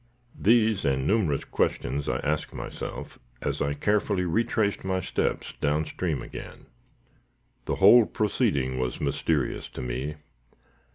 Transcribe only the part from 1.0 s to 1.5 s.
numerous